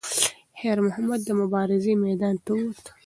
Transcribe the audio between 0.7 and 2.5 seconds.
محمد د مبارزې میدان ته